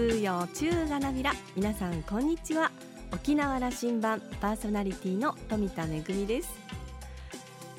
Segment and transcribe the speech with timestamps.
[0.00, 1.34] 通用中がなびら。
[1.54, 2.72] 皆さんこんにちは。
[3.12, 6.58] 沖縄羅針盤パーソナリティの富田恵です。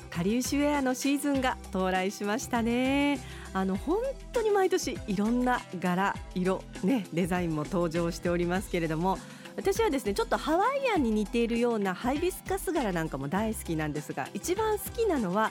[0.08, 3.18] カリウシウェアのシーズンが到来しましたね。
[3.52, 3.98] あの本
[4.32, 9.18] 当に毎年いろんな柄色ねデザインも登場しておりますけれども
[9.56, 15.50] 私はですねちょっとハワイアンに似ているようなハイビスカス柄なんかも大好きなんですが一番好きなのは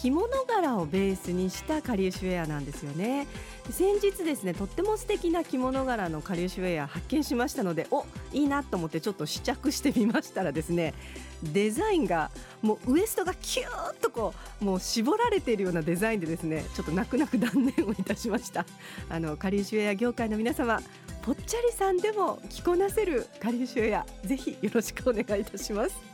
[0.00, 3.26] 着物柄をベースにしたカリウシウェアなんですよね。
[3.68, 10.94] 先日ですねとっても素敵な着物柄のカリウシウェア発見しましたのでおいいなと思ってちょっと試着してみましたらですね
[11.42, 12.30] デザインが
[12.62, 14.32] もうウエストがキューッとこ
[14.62, 18.64] うもう絞られているようなデザインでですねちょっと泣く泣く断念をいたしました。
[19.10, 20.80] あのカリウシウェア業界の皆様
[21.22, 26.09] ぽっちゃりさんでも着こなせるカリウシウェアぜひよろしくお願いいたします。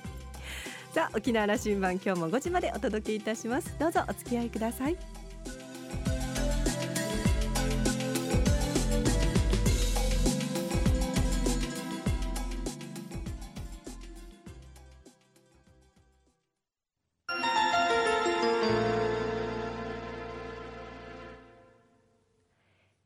[0.96, 3.78] さあ沖縄羅針盤今日も5時までお届けいたします。
[3.78, 4.96] どうぞお付き合いください。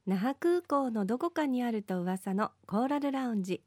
[0.06, 3.64] 那覇空港のどこかにあると噂のコーラルラウンジ。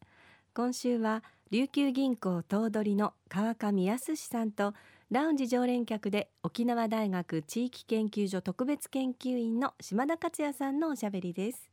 [0.55, 4.75] 今週は琉球銀行頭取の川上康さんと
[5.09, 11.71] ラウンジ常連客で沖縄大学地域研究所特別研究員の島田克也さんのおしゃべりです。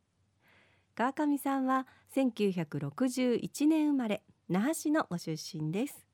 [0.94, 1.86] 川上さんは
[2.16, 6.06] 1961年生まれ那覇市のご出身です。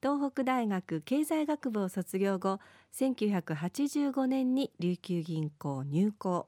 [0.00, 2.60] 東北大学経済学部を卒業後
[2.94, 6.46] 1985年に琉球銀行入行。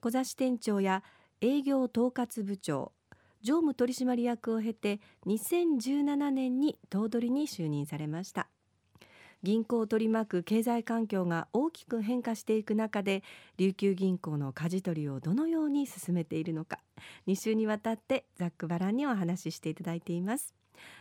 [0.00, 1.04] 小座支店長や
[1.40, 2.90] 営業統括部長
[3.44, 8.48] 常務取締役を経て2017年に頭取に就任されました。
[9.42, 13.22] 銀行を取り巻く経済環境が大きく変化していく中で
[13.58, 16.78] 琉球銀行の舵取りをどのように進めているのか
[17.26, 20.54] 2週にわたってざっくばらんにお話ししていただいています。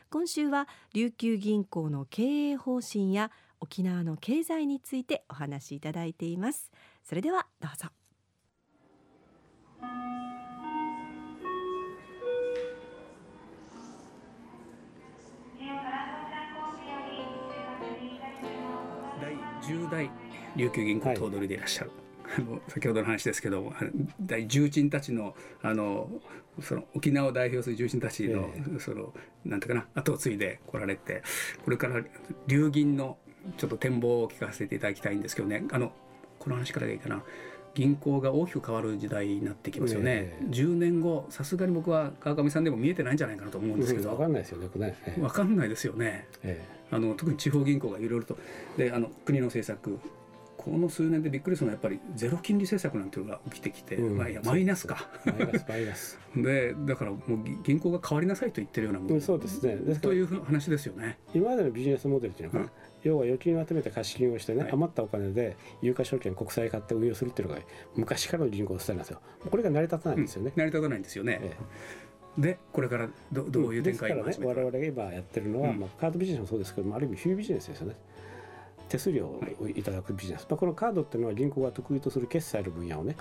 [0.09, 3.31] 今週は琉球銀行の経営方針や
[3.61, 6.69] 沖縄の経済についてお話しいただいています。
[7.03, 7.87] それではどうぞ。
[19.63, 20.09] 10代
[20.55, 21.91] 琉球銀行頭取でいらっしゃる、
[22.23, 23.73] はい、あの先ほどの話ですけど
[24.21, 26.09] 大重鎮たちのあの
[26.61, 29.13] その沖縄を代表する重鎮たちの、えー、その
[29.43, 31.23] なんていうかな後を継いで来られて
[31.63, 32.03] これから
[32.47, 33.17] 流銀の
[33.57, 35.65] ちょっと展望を聞かせていただきたいんですけどね。
[35.71, 35.91] あの
[36.39, 37.23] この話からでいいかな
[37.73, 44.69] 銀行が大きく変わる時代になってきますよね、えー、10年後さすがに僕は川上さんでも見えてないんじゃないかなと思うんですけど、分かんないですよね
[45.17, 48.37] 分かんないですよね、えー、あの特に地方銀行がいろいろと。
[48.77, 49.99] であの国の政策。
[50.55, 55.09] この数年でびっくりするのはやっぱりゼロ金利政策なんていうのが起きてきて、うん、まあ、いやマイナスか。
[55.25, 56.19] マイナスマイナス。
[56.37, 57.21] でだからもう
[57.63, 59.75] 銀行が変わりなさいと言ってるようなもの、うん、そうですね。
[60.01, 61.19] という話ですよね。
[61.33, 62.71] 今までのビジネスモデルっていうのは、うん。
[63.03, 67.61] 要は預金を集めて貸金をしてね、はい、余ったお金で有価証券国債買って運用するっていうのが
[67.95, 69.21] 昔からの銀行のスタイルなんですよ。
[69.49, 71.57] これが成り立たないんですよね、うん、成り立たないんですよね、ええ、
[72.37, 77.95] でこれからどどういう展開を、うん、ですからね我々が今やってるのは、うん、まあ、カードビジネスもそうですけどもある意味フィービジネスですよね。
[78.89, 83.15] 手数料をいただくビジネス、はい、まあ、このカードっていうのは銀行が得意とする決済の分野をね、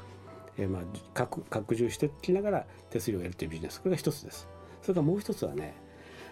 [0.58, 0.82] えー、まあ
[1.14, 3.80] 拡拡充していきながら手数料を得るというビジネス。
[3.80, 4.48] これが一つです。
[4.82, 5.74] それからもう一つはね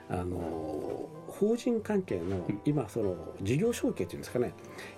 [0.09, 4.53] あの法人関係の今その事業承継っていうんですかね。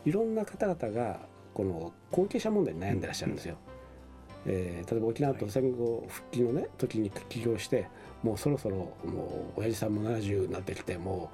[0.04, 1.20] いろんな方々が
[1.52, 3.56] この後継者問題に悩んでらっしゃるんですよ。
[4.46, 7.88] えー、例えば沖縄と戦後復帰のね時に起業して
[8.22, 11.30] もうそろそろもう親父さんも70になってきても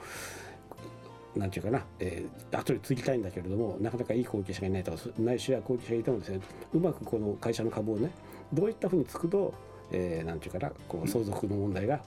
[1.36, 6.40] うなんていうかな、えー、後で継ぎたいんだけれどもなかなかいい後継者がいないとかないしは後継者がいてもですね
[6.72, 8.10] うまくこの会社の株をね
[8.52, 9.54] どういったふうにつくと、
[9.92, 12.00] えー、なんていうかなこう相続の問題が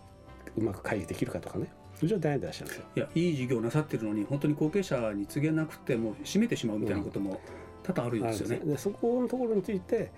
[0.57, 2.85] うまく回避できるかとかねそれじゃ悩んでらっしゃるんですよ。
[2.95, 7.39] いやいい事業なさってるのに本当に後継者に告げなくても閉めてしまうみたいなことも、
[7.83, 8.57] 多々あるんですよね。
[8.63, 10.11] でそこのところについて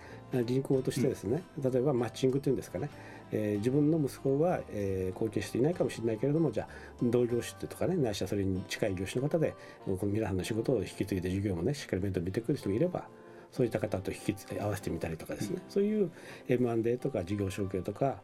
[0.45, 2.89] 銀行としてですね、うん、例えばマッチングというんですかね、
[3.31, 6.67] えー、自分の息子は、えー、後継していないかもしれないけれどもじゃあ
[7.03, 9.55] 同業種とかねないしはそれに近い業種の方で
[9.85, 13.07] この皆さんの仕事を引き継いで事業もねしっかり面倒見てくる人がいれば
[13.51, 16.11] そういった方と引き合わせてみたりとかですね、うん、そういう
[16.47, 18.21] M&A とか事業承継とか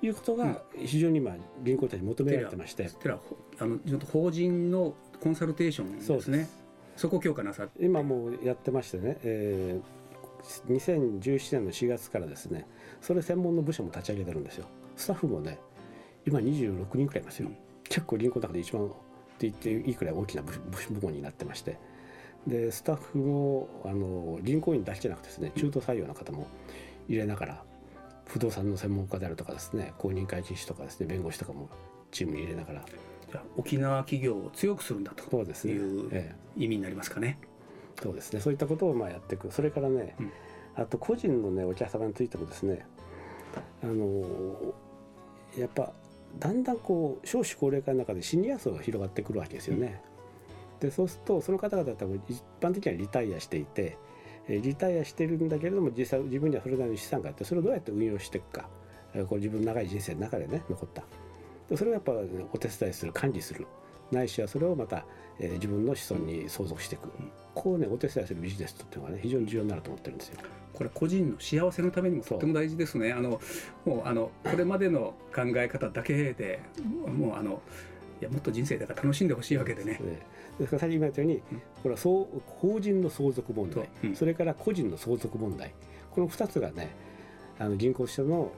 [0.00, 3.12] いうことが非常に今銀行たちに求められてまして、うん、
[3.58, 3.78] あの
[4.10, 6.48] 法人のコンサルテーションですね
[6.98, 7.84] そこ強化なさって。
[7.84, 12.66] 今もうやってましてね、えー、2017年の4月からですね
[13.00, 14.66] それ専門の部署も立ち上げてるんですよ。
[14.96, 15.60] スタッフもね
[16.26, 18.88] 今26人くらいいますよ、うん、結構銀行の中で一番っ
[19.38, 21.78] て言っていいくらい大きな部部門になってまして。
[22.48, 26.46] でスタッフもあの銀行員だけじゃなくてですね中途採用の方も
[27.08, 27.62] 入れながら
[28.26, 31.68] 不動産の専門家であるとかですね公認会計士とかですね弁護士とかも
[32.10, 32.84] チームに入れながら
[33.56, 35.72] 沖縄企業を強くするんだとそうですね。
[35.74, 37.38] いうえ意味になりますかね。
[37.42, 38.40] えそうですね。
[38.40, 39.50] そういったことをまあやっていく。
[39.50, 40.32] それからね、うん。
[40.76, 42.86] あと個人のねお客様についてもですね
[43.82, 44.24] あの
[45.58, 45.92] やっぱ
[46.38, 50.00] だんだんこう少子高齢化の中でシニア層が広がってくるわけですよね。
[50.78, 53.96] でそうするとその方々は多分一般的にはリタイアしていて
[54.46, 58.68] えーリタイアしてるんだけれども実際自分にはそれなりに資産があってそれをどうやって運用していくか。
[59.14, 61.02] えーこう自分の長い人生の中でね残った
[61.70, 62.12] でそれをやっぱ
[62.52, 63.66] お手伝いする管理する。
[64.10, 65.04] ないしはそれをまた、
[65.38, 67.10] えー自分の子孫に相続していく。
[67.54, 70.38] こうねお手伝いするビジネスっていうのがね非常に重要になると思ってるんですよ。
[70.72, 73.12] これ個人の幸せのためにもとっても大事ですね。
[73.12, 73.40] あの
[73.84, 76.60] もうあのこれまでの考え方だけで
[77.06, 77.60] もうあの
[78.20, 79.92] いやもっと人生だから楽しんでほしいわけでね。
[79.92, 80.26] ね。
[80.58, 81.40] ですから先ほど言ったように、
[81.82, 85.72] これはそう法人の相続問題それから個人の相続問題。
[86.10, 86.90] この2つがね
[87.58, 88.52] あの銀行としての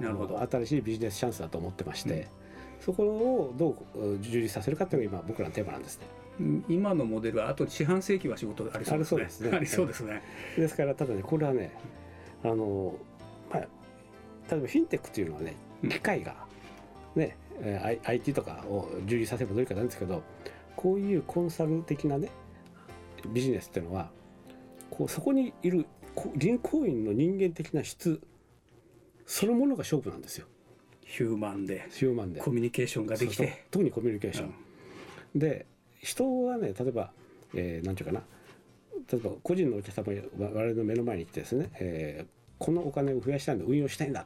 [0.51, 2.29] 新しいビジネスチャンスだと思ってまして、
[2.81, 6.07] そこをどううん充実させるかっていうのが今僕らのテーマなんですね。
[6.41, 9.51] うん今のモデルはあと四半世紀は仕事ありそうですね。
[9.53, 10.23] ありそうですね
[10.57, 11.73] ですからただねこれはね
[12.43, 12.95] あの、
[13.51, 13.69] まあ、例え
[14.55, 16.35] ばフィンテックっていうのはねうん機械が、
[17.15, 20.23] ねえー I- IT とかを充実させればどういうかなんですけど
[20.77, 22.31] こういうコンサル的なね
[23.29, 24.09] ビジネスっていうのは
[24.91, 25.85] こうそこにいる
[26.15, 28.21] こ銀行員の人間的な質
[29.27, 30.47] そのものが勝負なんですよ
[31.11, 32.41] ヒューマンでヒューマンで。
[32.41, 33.65] コミュニケーションができて。
[33.71, 34.55] 特にコミュニケーション、
[35.35, 35.67] で
[36.01, 37.11] 人はね例えば、
[37.55, 38.23] えーなんていうかな。
[39.11, 44.21] 例えば個人のお客様が我々の目の前に来てですね、えーこのお金を増やしたいんだ運用したいんだ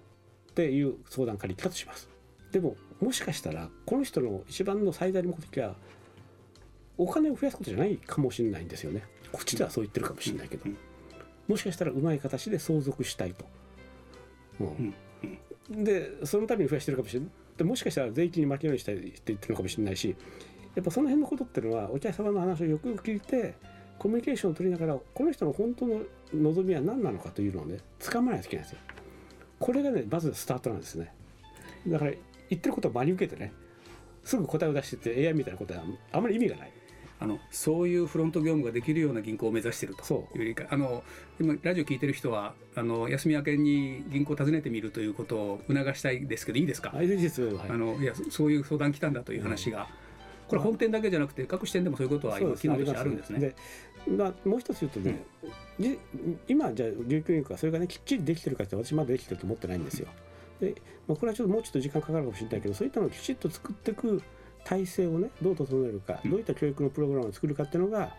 [0.51, 2.09] っていう相談から来たとします。
[2.51, 5.77] でももしかしたらこの人の一番の最大の目的は
[6.99, 9.05] お金を増やすことじゃないかもしれないんですよね。
[9.33, 10.77] こっちではそう言ってるかもしれないけど、うん。
[11.49, 13.45] もしかしたらうまい形で相続したいと、
[14.61, 14.95] うん
[15.71, 20.17] でそのために増やしてるかもしれないでもしかしたら税金に負けないようにしたいって言ってるのかもしれないし
[20.75, 23.55] やっぱその辺のことっていうのはお客様の話をよくよく聞いて
[23.99, 26.01] コミュニケーションを取りながらこの人の本当の
[26.35, 28.79] 望みは何なのかというのをね掴まないといけないんですよ。
[29.61, 31.13] これがねまずスタートなんですね。
[31.87, 32.11] だから
[32.51, 33.53] 言ってることを真に受けてね
[34.25, 36.73] すぐ答えを出してって AI みたいなことはあまり意味がない。
[37.21, 40.03] あのそういうフロント業務ができるような銀行を目指していると
[40.35, 41.03] いうよりかあの
[41.41, 47.07] 今ラジオ聞いてる人はあの休み明けに銀行を訪ねてみるということを促したいですけどいいですか、あい
[47.69, 49.89] あのいやそそういう相談来たんだという話が、
[50.49, 53.41] これ本店だけじゃなくて各支店でもそういうことは今機能としてあるんですね。
[53.41, 53.57] で
[54.07, 55.25] まあ、もう一つ言うとね、
[55.81, 55.99] じ
[56.47, 60.09] 今じゃあ琉球銀行がそれがねきっちりできてるかって私まだできてると思ってないんですよ。
[60.61, 60.75] で、
[61.09, 64.23] まあ、これはちょっともうちょっと時間かかるかもしれないけどそういったのをきちっと作っていく
[64.65, 68.15] 体制をねどう整えるか、うんどういった教育のプログラムを作るかっていうのが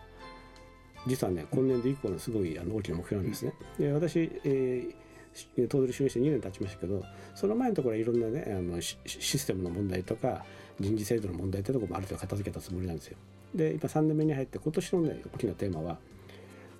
[1.06, 3.52] 実はね今年度以降のすごいあの大きな目標なんですね。
[3.78, 5.06] で私、えー
[5.36, 7.04] し東取就任して2年経ちましたけど
[7.34, 10.44] その前のところはいろんなねあのシシステムの問題とか
[10.80, 13.18] 人事制度の問題ってところもある程度片付けたつもりなんですよ。
[13.54, 15.98] で今3年目に入って今年のね大きなテーマは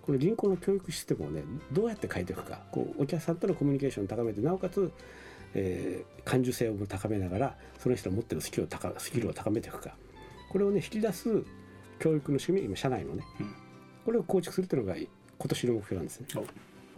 [0.02, 1.42] この銀行の教育システムをね
[1.72, 4.90] どうやって変えていくかこうお客さんとのコミュニケーションを高めてなおかつ、
[5.56, 9.94] えー感受性を高めながらその人の持ってるスキルを高スキルを高めていくか。
[10.50, 11.44] これをね引き出す
[12.00, 13.54] 教育の仕組み今社内のね、うん。
[14.04, 15.08] これを構築するっていうのが今
[15.48, 16.26] 年の目標なんですね。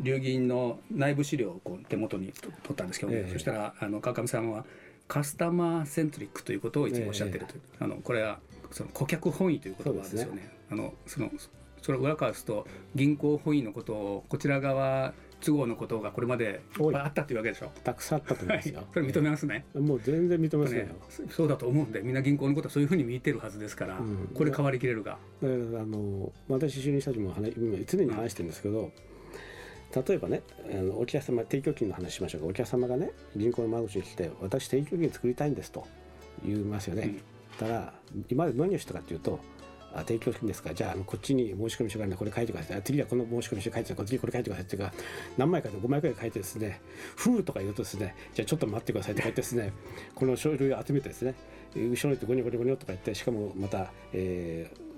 [0.00, 3.32] 流銀の内部資料をこう手元にと取ったんですけど、ええ。
[3.32, 4.64] そしたらあの川上さんは
[5.08, 10.50] カスタマーセントリックということをいつもおっしゃってるという、あのこれはその顧客本位という言葉ですよそうね。
[10.70, 11.30] あのその
[11.82, 16.60] それを裏返すと銀行本位のことをこちら側都合のことがこれまで
[16.94, 17.70] あったというわけでしょ？
[17.84, 19.64] たくさんあったと思いはいますよ。、それ認めますね。
[19.74, 20.94] もう全然認めますねね。
[21.30, 28.90] そうだと思うんでみんな銀行のことはそういうふうに見てるはずですから、うんこれ変わりきれるが、あの私就任した時も話今常に話してるんですけど、
[30.08, 30.42] 例えばね
[30.72, 35.86] あのお客様提供金の話しましょうかお客様がね銀行の窓口に来て「私提供金作りたいんです」と
[36.44, 37.02] 言いますよね。
[37.02, 37.20] うん
[37.58, 37.92] たら
[38.28, 39.40] 今まで何をしたかっていうと
[39.94, 40.74] あ提供金ですか？
[40.74, 44.92] じゃあこっちに申し込み書があるんでこれ書いてくださいあ次はこの申し込み書書いてください次これ書いてくださいっていうか
[45.36, 46.80] 何枚かで5枚くらい書いてですね
[47.16, 49.72] 「ふう」とか言うとですねじゃあちょっと待ってくださいとか言ってですね
[50.14, 51.34] この書類を集めてですね
[51.74, 54.88] 後ろに行ってゴニョゴニョゴニョとか言ってしかもまた、えー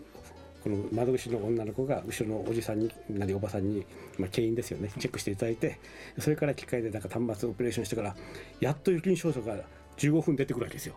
[0.61, 3.87] この窓口の女の子が後ろのおじさんになりおばさんに、
[4.19, 5.81] まあ、牽引ですよねチェックしていただいて
[6.19, 8.15] それから機械でなんか端末オペレーションしてから
[8.61, 9.57] やっと預金証書が
[9.97, 10.97] 15分出てくるわけですよ。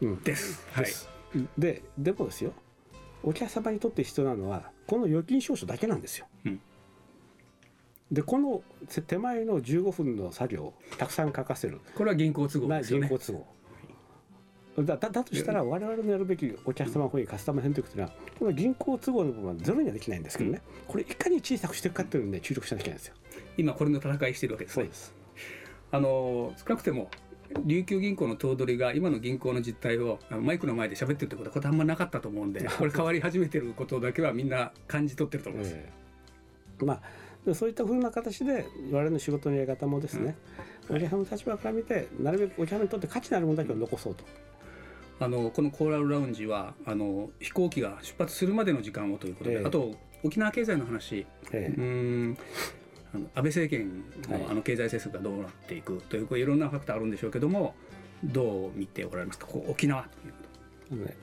[0.00, 0.66] うんです。
[0.72, 0.86] はい。
[1.58, 2.54] ででもですよ
[3.22, 6.26] お客様にとって必要なのはこの預金証書だけなんですよ。
[6.44, 6.60] うん
[8.12, 8.62] でこの
[9.06, 13.08] 手前の15分の作業をたくさん書かせるこれは銀行都合なですよね。
[13.08, 13.56] 人工都合。
[14.84, 23.14] だだだとしたら我々のやるべきお客様本位カスタマー選択というのはこの銀行都合の部分はゼロにはできないんですけどね、これいかに小さくしていくかっていうのにね注力しなきゃいけないんですよ。
[23.56, 24.88] 今これの戦いしてるわけですね。
[24.92, 25.14] す。
[25.90, 27.10] あの少なくても
[27.64, 35.74] 琉球銀行の頭取が今の銀行の実態をマイクの前で喋ってるってことはこれあんまなかったと思うんで これ変わり始めてることだけはみんな感じ取ってると思います。
[35.76, 40.34] えー、まあそういったふうな形で我々の仕事のやり方もですね、
[40.88, 44.24] うん、お客様の立場から見てなるべくお客様にとって価値のあるものだけを残そうと。
[45.18, 52.38] あのこのコーラルラウンジはあの飛行機が出発するまでの時間をということで、えー、あと沖縄経済の話、えー、うん
[53.16, 57.74] あの安倍政権のあの経済政策がどうなっていくという、はい、いろんなファクターあるんでしょうけども
[58.22, 59.46] どう見ておられますか？
[59.46, 60.38] こう沖縄というこ
[60.90, 60.96] と。
[60.96, 61.16] ね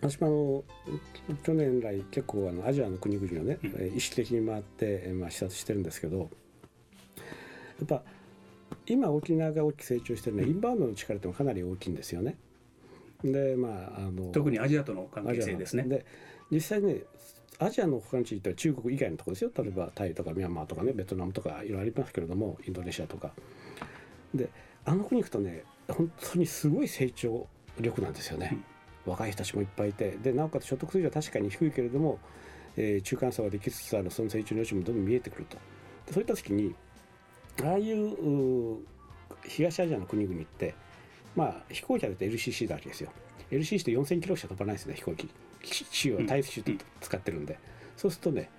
[0.00, 6.24] 私もあの去年来結構あのアジアの国々をね、うん、意識的に回って、まあ、視察してるんですけどや
[7.84, 8.02] っぱ
[8.86, 12.36] 今沖縄が大きく成長してるのは、インバウンドの力ってもかなり大きいんですよね。
[13.24, 15.82] でまああの特にアジアとの関係性ですね。
[15.82, 16.06] で
[16.50, 17.02] 実際ね
[17.58, 19.50] アジアの他の地域って中国以外のところですよ。
[19.56, 23.32] 例えばタイとかミャンマーとかねベトナムとかいろいろありますけれどもインドネシアとか。
[24.34, 24.48] で
[24.84, 27.46] あの国行くとね本当にすごい成長
[27.80, 28.58] 力なんですよね、
[29.06, 30.12] うん、若い人たちもいっぱいいて。
[30.22, 32.18] でなおかつ所得水準は確かに低いけれども、
[32.76, 35.58] えー、中間層ができつつあるその成長の余地もどんどん見えてくると。
[36.12, 36.74] そういった時に
[37.64, 38.78] ああいう
[39.44, 40.74] 東アジアの国々って
[41.34, 43.10] まあ飛行機は LCC だわけですよ。
[43.50, 45.28] LCC って4000キロしか飛ばないですね飛行機
[45.62, 47.58] 地を対シュート使ってるんで、うん、
[47.96, 48.50] そうするとね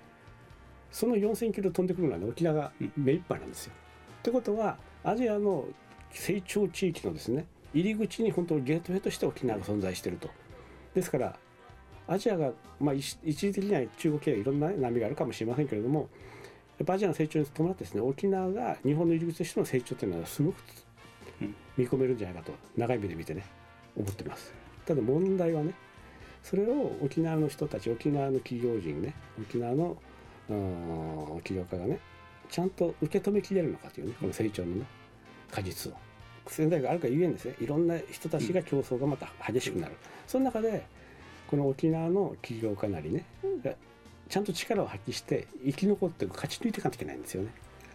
[0.91, 3.73] その4000キロ飛んでくるのは、ね、沖縄が目いっぱいなんですよ。
[4.19, 5.65] ってことはアジアの
[6.11, 10.29] 成長地域のですね入り口に本当にゲートウェイとして沖縄が存在していると。
[10.93, 11.37] ですから
[12.07, 16.09] アジアが、まあ、一時的には中国系いろんな波があるかもしれませんけれども
[16.79, 20.55] やっぱアジアの成長に伴ってですね沖縄が日本の入り口としての成長というのはすごく
[21.77, 23.45] 見込めるんじゃないかと長い目で見てね
[23.95, 24.53] 思ってます。
[24.85, 25.73] ただ問題はね
[26.43, 29.97] それを沖縄の人たち沖縄の企業人ね沖縄の
[31.43, 31.99] 起業家がね
[32.49, 34.85] ちゃんと受け止めきれるのかというねこの成長のね
[35.51, 35.95] 果実を。
[36.47, 37.55] 仙台があるかゆえんですね。
[37.61, 39.93] いろんな人たちが競争がまた激しくなる、
[40.25, 40.83] その中で
[41.47, 43.23] この沖縄の企業家なりね
[44.29, 47.49] ちゃんと力を発揮して生き残って勝ち抜いていかなきゃいけないんですよね。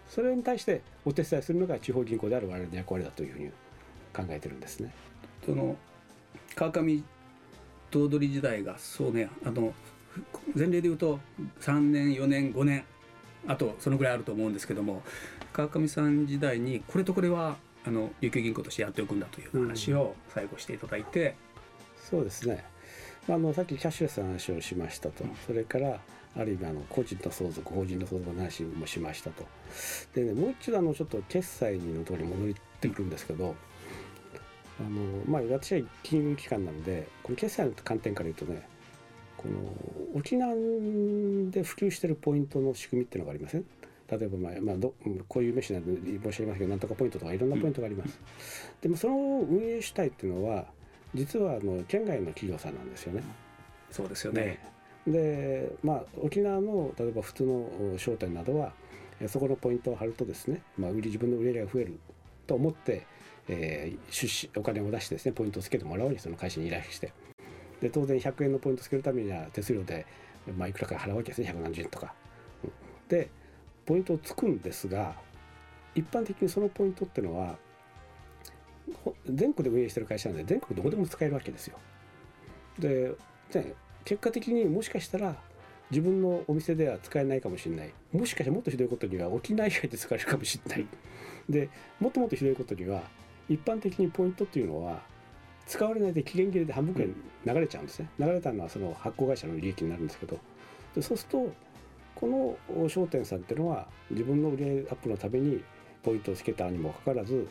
[0.09, 3.51] それに対してお手伝いするのが地方銀行である我々の役割だというふうに
[4.13, 4.95] 考えてるんですね。
[5.45, 5.77] その
[6.55, 7.03] 川上
[7.95, 9.73] 頭取時代がそうねあの
[10.55, 11.21] 前例で言うと
[11.61, 12.85] 3年4年5年
[13.47, 15.03] あとそのぐらいあると思うんですけども
[15.53, 21.35] 川上さん時代にこれとこれはあの琉球銀行としてやっておくんだという話を最後していただいて、うん、
[22.11, 22.65] そうですね、
[23.29, 26.01] まあ、あのさっきキャッシュレスの話をしましたと、うん、それから
[26.37, 29.47] ある意味あの個人と相続法人の相続の話もしましたと。
[30.15, 33.55] でねもう一度あのちょっと決済のところに戻ってくるんですけど、
[34.81, 34.91] あの
[35.27, 38.67] まあ、私は金融機関なのでこの決済の観点から言うとね
[39.37, 43.65] この沖縄で普及してるポイントの仕組みっていうのがありません？
[44.11, 44.95] 例えば、まあまあど、
[45.29, 49.15] こういう飯なんで申し上げますけどなんとかポイントとかいろんなポイントがあります、うん、でもその
[49.49, 50.67] 運営主体っていうのは
[51.15, 53.23] 実はあの県外の企業さんなんですよね。
[53.91, 54.59] そうですよね。
[55.07, 58.73] でまあ沖縄の例えば普通の商店などは
[59.29, 61.99] そこのポイントを貼るとですね、まあ、売り自分の売り上げが増える
[62.47, 63.07] と思って
[63.49, 67.13] えー、出資お金を出してですねポイントをつけてもらうようにその会社に依頼して
[67.81, 70.07] で当然100円のポイントをつけるためには手数料で、
[70.57, 72.15] まあ、いくらか払うわけですね百何十円とか。
[73.09, 73.29] で
[73.85, 75.15] ポイントをつくんですが
[75.95, 77.57] 一般的にそのポイントっていうのは
[79.27, 81.79] 全国で運営してる会社なんで全国どこでも使えるわけですよ。
[82.79, 83.13] で
[83.53, 83.75] で
[84.05, 85.37] 結果的にもしかしたら
[85.91, 90.87] 自分のお店では使えないかもしれないもしかしてもっとひどいことには沖縄以外で使えるかもしれない
[91.49, 91.69] で
[92.01, 93.03] もっともっとひどいことには
[93.49, 95.03] 一般的にポイントっていうのは
[95.67, 97.11] 使われないで期限切れで半分くらい
[97.55, 100.39] 流れちゃうんですね、流れたのはその発行会社の利益になるんですけど。
[100.95, 101.53] でそうすると
[102.15, 105.63] この商店さんっていうのは自分の売り上げアップのために
[106.03, 107.49] ポイントをつけたにもかかわらず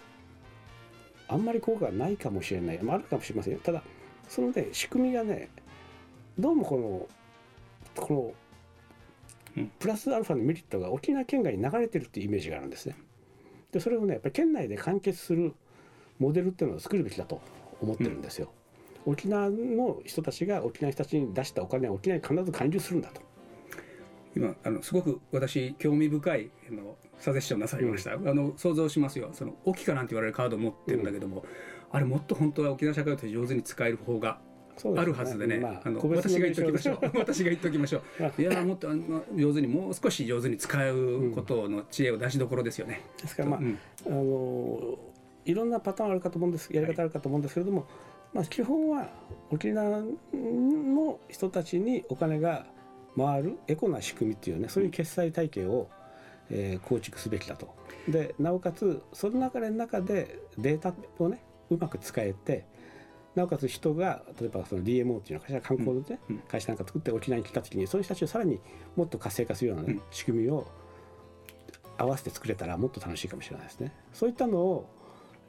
[1.28, 3.60] あんまり効果がないかもしれない、まあ、あるかもしれませんよ。
[3.62, 3.84] ただ
[4.30, 5.50] そのね仕組みがね
[6.40, 7.08] どうもこ
[7.96, 8.36] のこ
[9.56, 12.96] のプラスアルファのメリットが沖縄県外に流れてるっていうイメージがあるんですね。
[13.72, 15.54] でそれをねやっぱり県内で完結する
[16.24, 17.42] モデルっていうのを作るべきだと
[17.82, 18.50] 思ってるんですよ。
[19.06, 23.22] うん、沖縄の人たちが沖縄の人たちに出したお金は沖縄に必ず還流するんだと。
[24.36, 29.30] 今あのすごく私興味深いあのサジェッションなさいました、うん、あの想像しますよ。
[29.34, 31.46] その沖かなんて言われるカードを持ってるんだけども、うん、
[31.92, 34.40] あれもっと本当は沖縄社会として上手に使える方が
[34.98, 37.00] あるはずでね、ねまあ、あの私が言っておきましょう。
[37.20, 38.02] 私が言っておきましょ
[38.38, 38.42] う。
[38.42, 43.02] いやもっとあの上手にもう少し上手に使うことの知恵を出しどころですよね。
[43.22, 43.60] ですからまあ、
[44.08, 44.98] あの
[45.46, 47.88] いろんなパターンあるかと思うんですやり方あるかと思うんですけれども、はい、
[48.36, 49.10] まあ、基本は
[49.52, 50.02] 沖縄
[50.34, 52.66] の人たちにお金が
[53.18, 55.90] 回るエコな仕組みっていうねそういう決済体系を
[56.50, 57.74] えー、構築すべきだと。
[58.08, 62.66] でなおかつその流れの中でデータをねうまく使えて
[63.34, 68.60] なおかつ人が例えばその DMO っていうの会社観光のね、うん、会社なんか作って沖縄に来た時にそういう人たちをさらに
[68.96, 70.68] もっと活性化するようなね、うん、仕組みを
[71.98, 73.94] 合わせて作れたらもっと楽しいかもしれないですね。
[74.14, 74.90] そういったのを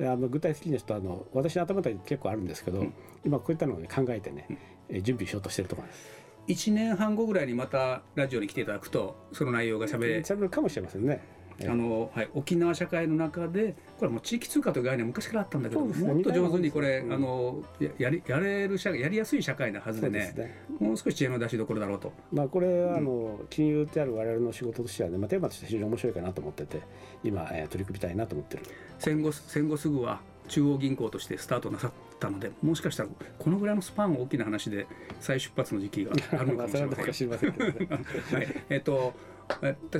[0.00, 4.46] あの具体的にとあの私の頭で結構あるんですけど、うん、今こういったのを、ね、考えてね、
[4.90, 6.24] うん、準備しようとしてるところです。
[6.46, 11.22] 1年半後ぐらいにまたラジオに来ていただくとその内容がしゃべれるかもしれませんね。
[11.62, 17.62] あのはい、沖縄社会の中でこれもう地域通貨という概念は昔からあったんだけど、ね、もっと上手にこれ、うん、あの
[17.98, 22.12] やりやれる社やりやすい社会なはずでね、ね、もう少し知恵の出しどころだろうと。
[22.32, 26.82] まあ、これはあの、金融である我々の仕事としてはね、まあ、テーマとして非常に面白いかなと思ってて
[27.22, 28.64] 今、えー、取り組みたいなと思ってる。
[28.98, 33.08] 戦後戦後すぐは中央銀行としてスタートなさったのでもしかしたら
[33.38, 34.86] このぐらいのスパン大きな話で
[35.20, 36.68] 再出発の時期があるのかも
[37.12, 37.50] しれません。
[37.50, 39.14] はい、えっ、と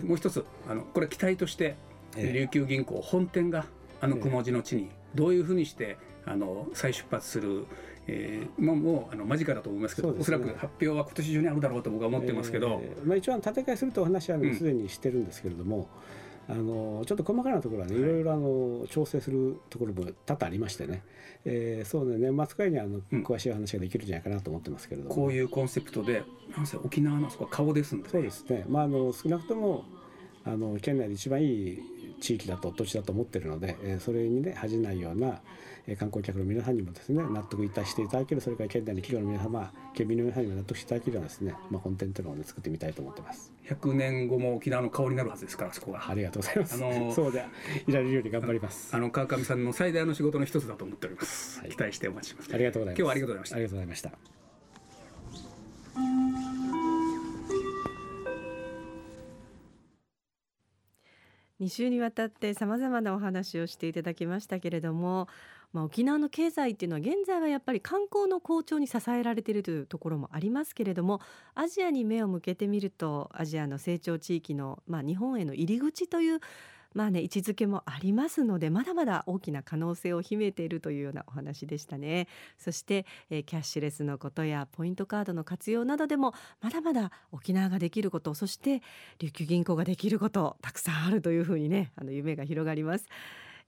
[0.05, 1.77] もう一つあのこれ期待として
[2.17, 3.67] 琉球銀行本店が
[4.01, 5.97] あの雲地の地にどういうふうにして
[6.27, 7.67] あの再出発する、
[8.07, 15.85] えー、もうもうあの間近だと思いますけど、ね、おそらく発表は今年中にあるだろうと僕は思ってますけど、えー、まあ、一応建て替えするとお話はすでにしてるんですけれども、うん、
[16.49, 21.03] あのちょっと細かなところはね、い、ろいろあの調整するところも多々ありましてね、
[21.45, 22.19] えー、そうね。
[22.19, 26.23] 年末くらいにあの詳しい話ができるんじゃないかなと思ってますけれども、うん、こういうコンセプトで
[26.57, 29.85] なんせ沖縄のそこ顔ですんで、ね、そうですね、まあ、あの少なくとも
[30.45, 31.83] あの県内で一番いい
[32.21, 35.41] 地域だと土地だと思ってるので、えそれにね恥じないような、
[35.87, 43.53] え観光客の皆さんにもですね納得いたしていただけるそれから県内の企業の皆様県民の皆さんにも納得していただけるようなですね、まあ、本店というの作ってみたいと思ってます。
[43.69, 46.11] 100年後も沖縄の顔になるはずですからそこは。
[46.11, 47.45] ありがとうございます、あの そうで
[47.87, 48.95] いられるように頑張ります。
[48.95, 52.55] あの川上さんの最大の仕事の一つだと思っております、はい、期待してお待ちします。
[52.55, 52.99] ありがとうございます。
[53.01, 53.57] 今日はありがとうございました。
[53.57, 54.34] ありがとうございました
[61.65, 65.29] 2週にわたってさまざまなお話をしていただきましたけれども、
[65.73, 71.21] まあ、沖縄の経済っていうのは現在はやっぱり観光の好調に支えられているというところもありますけれども
[71.55, 76.41] アジアに目を向けてみるとアジアの成長地域の、まあ、日本への入り口という
[76.95, 82.29] まあね位置づけもありますのでまだまだ大きな可能性を秘めているというようなお話でしたね。
[82.59, 88.83] そして、えー、キャッシュレスのことやポイントカードの活用などでもまだまだ沖縄ができることそして
[89.19, 93.09] 琉球銀行ができることたくさんあるというふうにねあの夢が広がります。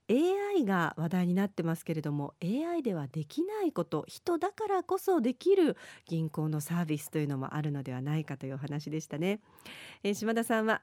[0.08, 9.40] AI が話題になってますけれども AI ではできないこと人だからこそできる銀行のサービスというのもあるのではないかというお話でしたね、
[10.04, 10.82] えー、島田さんは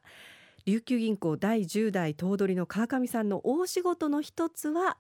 [0.66, 4.96] 琉球銀行第10代頭取の川上さんの大仕事の一つは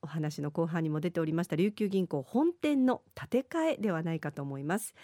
[0.00, 4.94] お話の後半にも出ておりました琉球銀行本店の建て替えではないかと思います。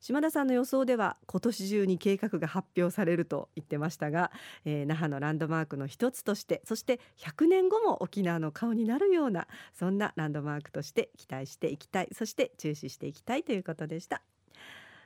[0.00, 4.30] 島田さんの予想では今年中に計画が発表されると言ってましたが、
[4.64, 14.22] えー、那覇のランドマークの一つとしてそして100年後も沖縄の顔になるようなそんなランドマークとして期待していきたいそして注視していきたいということでした。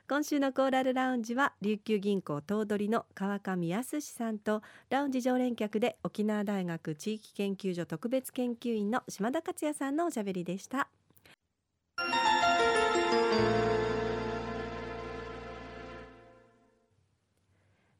[0.05, 10.89] 今週のコーラルラウンジは琉球銀行頭取の川上康さんとラウンジ常連客で沖縄大学地域研究所特別研究員の島田克也さんのおしゃべりでした。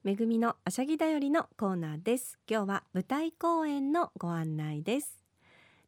[0.03, 2.37] めぐみのあしゃぎだよりのコーナーです。
[2.49, 5.22] 今日は舞台公演のご案内です。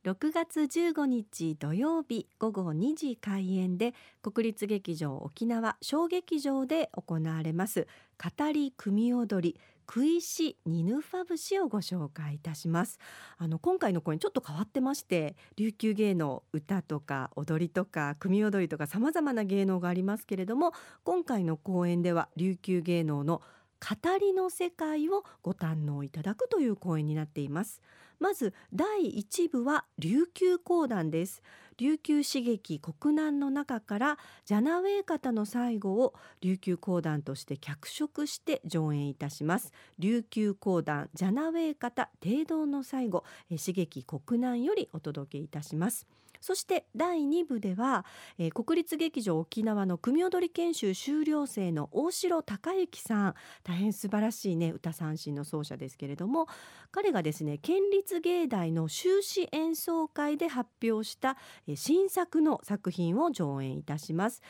[0.06, 7.88] 6月15日土曜日午後2時開演で国立劇場沖縄小劇場で行われます
[8.24, 9.60] 語り組踊り
[9.92, 13.00] 食いしニヌファ節をご紹介いたします。
[13.38, 20.72] あの今回の公演ちょっと変わってまして琉球芸能歌とか踊りとか組踊りとか様々な芸能がありますけれども
[21.04, 23.42] 今回の公演では琉球芸能の
[23.80, 27.82] 語りの世界をご堪能いただくという公演になっています。
[28.20, 31.42] まず第1部は琉球講談です。
[31.78, 39.74] 琉球刺激国難の中からジャナウェイ方の最後を琉球講談として脚色して上演いたします。
[40.00, 46.08] 琉球講談ジャナウェイ方帝道の最後刺激国難よりお届けいたします。
[46.46, 48.06] そして第2部では、
[48.38, 53.34] えー、国立劇場沖縄の組踊り研修修了生の大城隆之さん。
[53.64, 56.46] 大変素晴らしいね歌三振の奏者ですけれども。
[56.92, 61.36] 彼がですね県立芸大の修士演奏会で発表した、
[61.68, 64.44] え、新作の作品を上演いたします。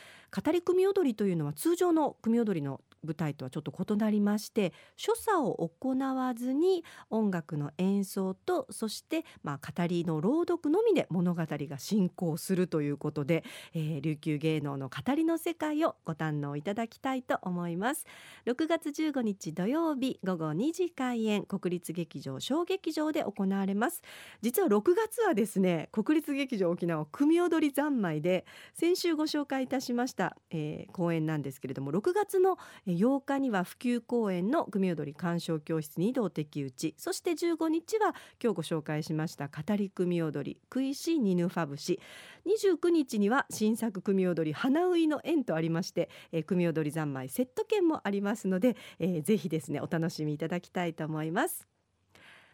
[0.44, 18.06] 語り組踊りというのは通常の組踊りの舞台とはちょっと異なりまして所作を行わずに音楽の演奏とそしてまあ語りの朗読のみで物語が進行するということで、えー、琉球芸能の語りの世界をご堪能いただきたいと思います。
[18.46, 24.02] 6月15日土曜日午後2時開演国立劇場小劇場で行われます。
[24.42, 32.58] 実は6月はですね国立劇場沖縄組踊り三昧で先週ご紹介いたしました、えー、公演なんですけれども6月の
[32.96, 42.00] 8日には普及公演の組踊り鑑賞教室二道敵討ちそして15日は今日ご紹介しました語り組踊り食いしニヌファ節
[42.46, 51.66] 29日には新作組踊り花ういの縁とありまして、えー、組踊り三昧セット券もありますので、えー、ぜひですねお楽しみいただきたいと思います。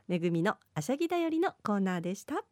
[0.09, 2.45] めぐみのあしゃぎだよりのコーナーでした。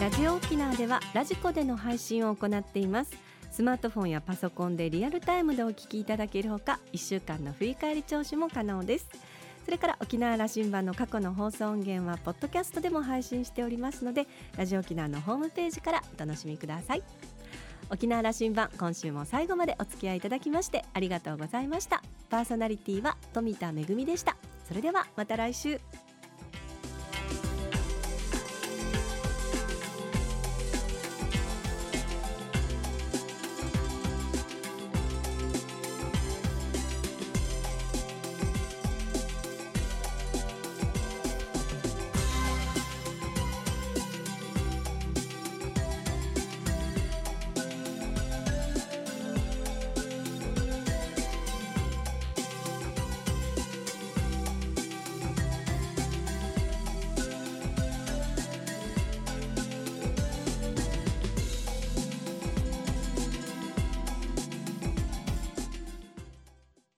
[0.00, 3.16] ラジオ沖縄ではラジコでの配信を行っています。
[3.50, 9.08] スマートフォンやパソコンでリアルタイムでお聞きいただけるほか1週間の振り返り聴取も可能です。
[9.64, 14.26] それから沖縄羅針盤の過去の放送音源はポッドキャストでも配信しておりますので
[14.58, 17.02] ラジオ沖縄のホームページからお楽しみください。
[17.88, 22.02] 沖縄羅針盤今週も最後までお付き合いいただきましてありがとうございました。
[22.28, 24.36] パーソナリティは富田恵でした。
[24.68, 25.80] それではまた来週。